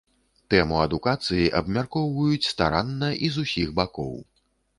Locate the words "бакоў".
3.83-4.13